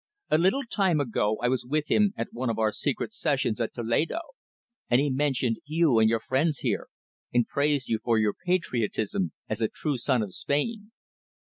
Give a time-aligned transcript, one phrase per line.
[0.31, 3.75] "A little time ago I was with him at one of our secret sessions at
[3.75, 4.17] Toledo,
[4.89, 6.87] and he mentioned you, and your friends here
[7.31, 10.91] and praised you for your patriotism as a true son of Spain."